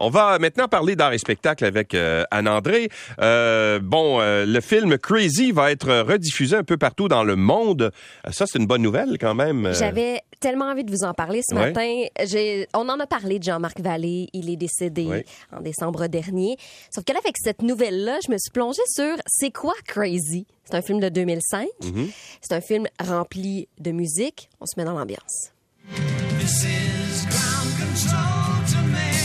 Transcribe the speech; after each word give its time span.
On 0.00 0.08
va 0.10 0.38
maintenant 0.38 0.66
parler 0.66 0.96
d'art 0.96 1.12
et 1.12 1.18
spectacle 1.18 1.64
avec 1.64 1.94
euh, 1.94 2.24
Anne-André. 2.30 2.88
Euh, 3.20 3.78
bon, 3.82 4.18
euh, 4.20 4.46
le 4.46 4.60
film 4.60 4.96
Crazy 4.98 5.52
va 5.52 5.70
être 5.70 5.92
rediffusé 6.00 6.56
un 6.56 6.64
peu 6.64 6.76
partout 6.78 7.06
dans 7.08 7.22
le 7.22 7.36
monde. 7.36 7.92
Euh, 8.26 8.30
Ça, 8.32 8.46
c'est 8.46 8.58
une 8.58 8.66
bonne 8.66 8.80
nouvelle 8.82 9.18
quand 9.20 9.34
même. 9.34 9.66
Euh, 9.66 9.74
J'avais 9.74 10.22
tellement 10.40 10.66
envie 10.70 10.84
de 10.84 10.90
vous 10.90 11.04
en 11.04 11.12
parler 11.12 11.42
ce 11.46 11.54
Ouais. 11.54 11.72
matin. 11.72 12.66
On 12.74 12.88
en 12.88 12.98
a 12.98 13.06
parlé 13.06 13.38
de 13.38 13.44
Jean-Marc 13.44 13.78
Vallée. 13.80 14.28
Il 14.32 14.48
est 14.48 14.56
décédé 14.56 15.04
Ouais. 15.04 15.24
en 15.54 15.60
décembre 15.60 16.06
dernier. 16.06 16.56
Sauf 16.90 17.04
que 17.04 17.12
là, 17.12 17.18
avec 17.22 17.36
cette 17.38 17.60
nouvelle-là, 17.62 18.18
je 18.26 18.32
me 18.32 18.38
suis 18.38 18.50
plongée 18.50 18.80
sur 18.88 19.16
C'est 19.26 19.50
quoi 19.50 19.74
Crazy? 19.86 20.46
C'est 20.64 20.76
un 20.76 20.82
film 20.82 21.00
de 21.00 21.08
2005. 21.10 21.68
Mm-hmm. 21.82 22.10
C'est 22.40 22.54
un 22.54 22.60
film 22.62 22.86
rempli 22.98 23.68
de 23.78 23.90
musique. 23.90 24.48
On 24.60 24.66
se 24.66 24.72
met 24.78 24.84
dans 24.84 24.94
l'ambiance. 24.98 25.52
This 26.38 26.64
is 26.64 27.26
ground 27.26 27.70
control 27.76 28.64
to 28.72 28.78
Major 28.88 29.19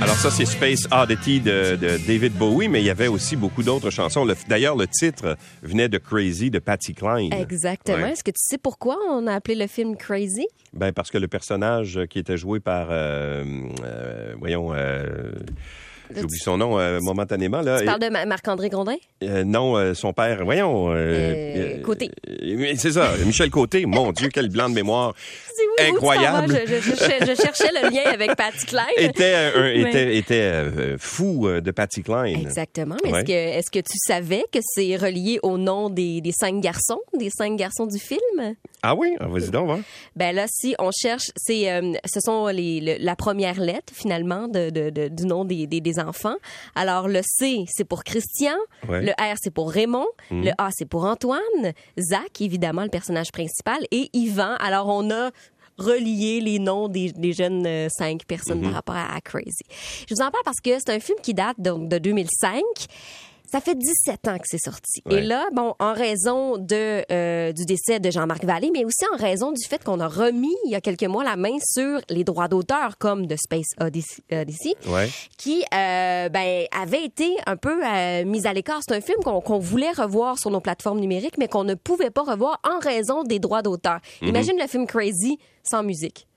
Alors 0.00 0.14
ça, 0.14 0.30
c'est 0.30 0.44
Space 0.46 0.86
Oddity 0.92 1.40
de, 1.40 1.74
de 1.76 1.98
David 2.06 2.32
Bowie, 2.34 2.68
mais 2.68 2.80
il 2.80 2.86
y 2.86 2.90
avait 2.90 3.08
aussi 3.08 3.34
beaucoup 3.34 3.62
d'autres 3.64 3.90
chansons. 3.90 4.24
Le- 4.24 4.36
D'ailleurs, 4.48 4.76
le 4.76 4.86
titre 4.86 5.36
venait 5.62 5.88
de 5.88 5.98
Crazy 5.98 6.50
de 6.50 6.60
Patty 6.60 6.94
Klein. 6.94 7.30
Exactement. 7.32 7.96
Ouais. 7.98 8.12
Est-ce 8.12 8.22
que 8.22 8.30
tu 8.30 8.38
sais 8.40 8.58
pourquoi 8.58 8.96
on 9.10 9.26
a 9.26 9.34
appelé 9.34 9.56
le 9.56 9.66
film 9.66 9.96
Crazy? 9.96 10.46
Ben 10.72 10.92
parce 10.92 11.10
que 11.10 11.18
le 11.18 11.26
personnage 11.26 11.98
qui 12.10 12.20
était 12.20 12.36
joué 12.36 12.60
par, 12.60 12.88
euh, 12.90 13.44
euh, 13.84 14.34
voyons, 14.38 14.72
euh, 14.72 15.02
j'oublie 16.14 16.38
son 16.38 16.58
nom 16.58 16.78
euh, 16.78 17.00
momentanément 17.00 17.60
là. 17.60 17.80
Tu 17.80 17.86
parles 17.86 18.00
de 18.00 18.08
Ma- 18.08 18.24
Marc-André 18.24 18.68
Grondin? 18.68 18.96
Euh, 19.24 19.42
non, 19.42 19.76
euh, 19.76 19.94
son 19.94 20.12
père, 20.12 20.44
voyons. 20.44 20.94
Côté. 21.84 22.10
c'est 22.76 22.92
ça, 22.92 23.12
Michel 23.26 23.50
Côté. 23.50 23.84
Mon 23.84 24.12
Dieu, 24.12 24.28
quel 24.32 24.48
blanc 24.48 24.68
de 24.68 24.74
mémoire. 24.74 25.14
Incroyable. 25.90 26.60
Je, 26.66 26.74
je- 26.74 26.80
je 26.80 27.34
cherchais- 27.42 27.70
le 27.82 27.90
lien 27.90 28.10
avec 28.12 28.34
Patty 28.36 28.66
Klein. 28.66 28.86
Était, 28.96 29.80
était, 29.80 30.16
était 30.16 30.34
euh, 30.40 30.96
fou 30.98 31.46
euh, 31.46 31.60
de 31.60 31.70
Patty 31.70 32.02
Klein. 32.02 32.24
Exactement. 32.24 32.96
Mais 33.04 33.12
Ouais. 33.12 33.18
est-ce 33.20 33.26
que, 33.26 33.32
est-ce 33.32 33.70
que 33.70 33.78
tu 33.80 33.96
savais 34.06 34.44
que 34.52 34.58
c'est 34.62 34.96
relié 34.96 35.38
au 35.42 35.58
nom 35.58 35.90
des, 35.90 36.20
des 36.20 36.32
cinq 36.32 36.60
garçons, 36.60 37.00
des 37.16 37.30
cinq 37.30 37.56
garçons 37.56 37.86
du 37.86 37.98
film? 37.98 38.54
Ah 38.82 38.94
oui, 38.94 39.14
Ah, 39.20 39.26
vas-y 39.28 39.50
donc, 39.50 39.68
va. 39.68 39.78
Ben 40.16 40.34
là, 40.34 40.46
si 40.48 40.74
on 40.78 40.90
cherche, 40.90 41.30
c'est, 41.36 41.70
euh, 41.70 41.92
ce 42.06 42.20
sont 42.20 42.46
les, 42.48 42.80
le- 42.80 42.96
la 43.04 43.16
première 43.16 43.60
lettre 43.60 43.92
finalement 43.92 44.48
de, 44.48 44.70
de- 44.70 44.90
de- 44.90 45.08
du 45.08 45.24
nom 45.26 45.44
des, 45.44 45.66
des, 45.66 45.80
des 45.80 45.98
enfants. 45.98 46.36
Alors 46.74 47.08
le 47.08 47.20
C, 47.22 47.64
c'est 47.68 47.84
pour 47.84 48.04
Christian. 48.04 48.56
Ouais. 48.88 49.02
Le 49.02 49.10
R, 49.12 49.36
c'est 49.42 49.52
pour 49.52 49.70
Raymond. 49.70 50.06
Le 50.30 50.50
A, 50.58 50.68
c'est 50.72 50.88
pour 50.88 51.04
Antoine. 51.04 51.40
Zach, 51.98 52.40
évidemment, 52.40 52.82
le 52.82 52.88
personnage 52.90 53.30
principal. 53.32 53.78
Et 53.90 54.08
Yvan. 54.12 54.54
Alors 54.60 54.88
on 54.88 55.10
a 55.10 55.30
relié 55.78 56.40
les 56.40 56.58
noms 56.58 56.88
des, 56.88 57.12
des 57.12 57.32
jeunes 57.32 57.66
euh, 57.66 57.88
cinq 57.88 58.24
personnes 58.26 58.60
par 58.62 58.72
rapport 58.72 58.96
à, 58.96 59.14
à 59.14 59.20
Crazy. 59.20 59.62
Je 60.08 60.14
vous 60.14 60.20
en 60.20 60.30
parle 60.30 60.44
parce 60.44 60.60
que 60.60 60.70
c'est 60.78 60.90
un 60.90 61.00
film 61.00 61.18
qui 61.22 61.34
date 61.34 61.56
donc 61.58 61.88
de 61.88 61.98
2005. 61.98 62.62
Ça 63.50 63.60
fait 63.60 63.74
17 63.74 64.28
ans 64.28 64.36
que 64.38 64.44
c'est 64.46 64.58
sorti. 64.62 65.02
Ouais. 65.06 65.14
Et 65.16 65.20
là, 65.22 65.46
bon, 65.54 65.74
en 65.78 65.94
raison 65.94 66.58
de, 66.58 67.02
euh, 67.10 67.52
du 67.52 67.64
décès 67.64 67.98
de 67.98 68.10
Jean-Marc 68.10 68.44
Vallée, 68.44 68.70
mais 68.72 68.84
aussi 68.84 69.04
en 69.12 69.16
raison 69.16 69.52
du 69.52 69.64
fait 69.66 69.82
qu'on 69.82 70.00
a 70.00 70.06
remis 70.08 70.54
il 70.66 70.70
y 70.70 70.74
a 70.74 70.80
quelques 70.82 71.04
mois 71.04 71.24
la 71.24 71.36
main 71.36 71.56
sur 71.62 72.00
les 72.10 72.24
droits 72.24 72.48
d'auteur 72.48 72.98
comme 72.98 73.26
de 73.26 73.36
Space 73.36 73.68
Odyssey, 73.80 74.22
Odyssey, 74.30 74.74
Ouais. 74.86 75.08
qui 75.38 75.64
euh, 75.74 76.28
ben, 76.28 76.66
avait 76.78 77.04
été 77.04 77.34
un 77.46 77.56
peu 77.56 77.82
euh, 77.84 78.24
mis 78.26 78.46
à 78.46 78.52
l'écart. 78.52 78.80
C'est 78.86 78.94
un 78.94 79.00
film 79.00 79.18
qu'on 79.24 79.58
voulait 79.58 79.92
revoir 79.92 80.38
sur 80.38 80.50
nos 80.50 80.60
plateformes 80.60 81.00
numériques, 81.00 81.38
mais 81.38 81.48
qu'on 81.48 81.64
ne 81.64 81.74
pouvait 81.74 82.10
pas 82.10 82.22
revoir 82.22 82.60
en 82.64 82.78
raison 82.80 83.22
des 83.24 83.38
droits 83.38 83.62
d'auteur. 83.62 83.98
Mhm. 84.22 84.28
Imagine 84.28 84.58
le 84.60 84.66
film 84.66 84.86
Crazy 84.86 85.38
sans 85.64 85.82
musique. 85.82 86.27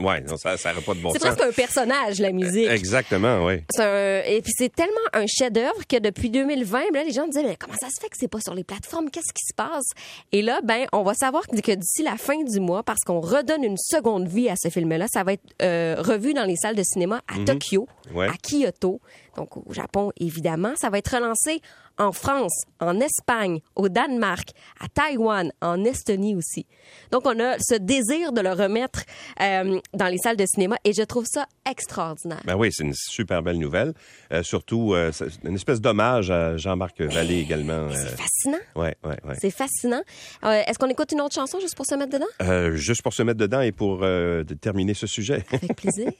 Ouais, 0.00 0.20
non, 0.22 0.36
ça 0.36 0.50
n'aurait 0.54 0.80
pas 0.84 0.94
de 0.94 1.00
bon 1.00 1.10
C'est 1.12 1.18
sens. 1.20 1.34
presque 1.36 1.48
un 1.48 1.52
personnage, 1.52 2.18
la 2.18 2.32
musique. 2.32 2.68
Exactement, 2.68 3.44
oui. 3.44 3.62
C'est 3.70 3.82
un- 3.82 4.22
et 4.24 4.40
puis 4.42 4.52
c'est 4.56 4.74
tellement 4.74 4.94
un 5.12 5.26
chef-d'œuvre 5.26 5.86
que 5.88 5.98
depuis 5.98 6.30
2020, 6.30 6.80
ben 6.92 7.00
là, 7.00 7.04
les 7.04 7.12
gens 7.12 7.26
disaient 7.26 7.42
mais 7.42 7.56
comment 7.56 7.74
ça 7.80 7.88
se 7.88 8.00
fait 8.00 8.08
que 8.08 8.16
c'est 8.18 8.28
pas 8.28 8.40
sur 8.40 8.54
les 8.54 8.64
plateformes? 8.64 9.10
Qu'est-ce 9.10 9.32
qui 9.32 9.44
se 9.46 9.54
passe? 9.54 9.84
Et 10.32 10.42
là, 10.42 10.60
ben, 10.64 10.86
on 10.92 11.02
va 11.02 11.14
savoir 11.14 11.46
que 11.46 11.54
d'ici 11.74 12.02
la 12.02 12.16
fin 12.16 12.42
du 12.42 12.60
mois, 12.60 12.82
parce 12.82 13.00
qu'on 13.06 13.20
redonne 13.20 13.64
une 13.64 13.78
seconde 13.78 14.26
vie 14.28 14.48
à 14.48 14.54
ce 14.60 14.68
film-là, 14.68 15.06
ça 15.12 15.22
va 15.24 15.34
être 15.34 15.42
euh, 15.62 15.96
revu 15.98 16.32
dans 16.34 16.44
les 16.44 16.56
salles 16.56 16.76
de 16.76 16.82
cinéma 16.82 17.20
à 17.28 17.44
Tokyo, 17.44 17.86
Ouais. 18.14 18.26
à 18.26 18.32
Kyoto, 18.42 19.00
donc 19.36 19.56
au 19.56 19.72
Japon 19.72 20.10
évidemment. 20.18 20.72
Ça 20.76 20.90
va 20.90 20.98
être 20.98 21.14
relancé 21.14 21.60
en 21.98 22.12
France, 22.12 22.62
en 22.80 22.98
Espagne, 22.98 23.60
au 23.76 23.90
Danemark, 23.90 24.50
à 24.80 24.88
Taïwan, 24.88 25.52
en 25.60 25.84
Estonie 25.84 26.34
aussi. 26.34 26.64
Donc 27.10 27.22
on 27.26 27.38
a 27.40 27.56
ce 27.58 27.74
désir 27.74 28.32
de 28.32 28.40
le 28.40 28.52
remettre 28.52 29.02
euh, 29.42 29.78
dans 29.92 30.06
les 30.06 30.16
salles 30.16 30.36
de 30.38 30.46
cinéma 30.46 30.76
et 30.84 30.94
je 30.94 31.02
trouve 31.02 31.26
ça 31.26 31.44
extraordinaire. 31.70 32.40
Ben 32.46 32.56
oui, 32.56 32.70
c'est 32.72 32.84
une 32.84 32.94
super 32.94 33.42
belle 33.42 33.58
nouvelle. 33.58 33.92
Euh, 34.32 34.42
surtout, 34.42 34.94
euh, 34.94 35.10
c'est 35.12 35.26
une 35.44 35.54
espèce 35.56 35.80
d'hommage 35.80 36.30
à 36.30 36.56
Jean-Marc 36.56 37.02
Vallée 37.02 37.38
également. 37.40 37.86
Mais 37.88 37.96
euh, 37.96 38.06
C'est 38.08 38.16
fascinant. 38.16 38.58
ouais, 38.76 38.96
ouais, 39.04 39.16
ouais. 39.24 39.34
C'est 39.38 39.50
fascinant. 39.50 40.02
Euh, 40.44 40.62
Est-ce 40.66 40.78
qu'on 40.78 40.88
écoute 40.88 41.12
une 41.12 41.20
autre 41.20 41.34
chanson 41.34 41.60
juste 41.60 41.74
pour 41.76 41.84
se 41.86 41.94
mettre 41.96 42.12
dedans? 42.12 42.26
Euh, 42.42 42.76
juste 42.76 43.02
pour 43.02 43.12
se 43.12 43.22
mettre 43.22 43.38
dedans 43.38 43.60
et 43.60 43.72
pour 43.72 44.00
euh, 44.02 44.42
terminer 44.62 44.94
ce 44.94 45.06
sujet. 45.06 45.44
Avec 45.52 45.76
plaisir. 45.76 46.10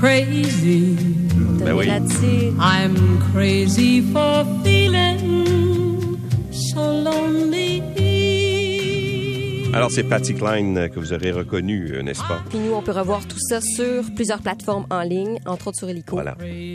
crazy. 0.00 0.96
Ben 1.64 1.74
oui. 1.74 1.88
I'm 2.58 3.18
crazy 3.32 4.02
for 4.12 4.44
feeling 4.64 6.18
so 6.50 6.80
lonely. 6.80 7.82
Alors, 9.72 9.90
c'est 9.92 10.02
Patty 10.02 10.34
Klein 10.34 10.88
que 10.88 10.98
vous 10.98 11.12
aurez 11.12 11.30
reconnu, 11.30 11.92
euh, 11.92 12.02
n'est-ce 12.02 12.22
pas? 12.22 12.42
Puis 12.48 12.58
nous, 12.58 12.72
on 12.74 12.82
peut 12.82 12.90
revoir 12.90 13.20
tout 13.26 13.38
ça 13.38 13.60
sur 13.60 14.02
plusieurs 14.16 14.40
plateformes 14.42 14.84
en 14.90 15.02
ligne, 15.02 15.38
entre 15.46 15.68
autres 15.68 15.78
sur 15.78 15.88
Helico. 15.88 16.16
Voilà. 16.16 16.32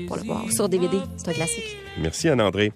Pour 0.08 0.16
le 0.16 0.24
voir. 0.24 0.46
Sur 0.52 0.70
DVD, 0.70 0.98
c'est 1.18 1.28
un 1.30 1.34
classique. 1.34 1.78
Merci, 2.02 2.30
Anne-André. 2.30 2.72